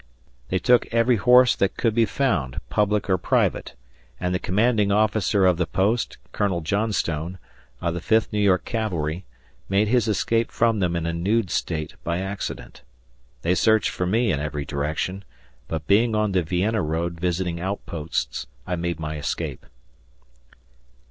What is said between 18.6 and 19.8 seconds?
I made my escape.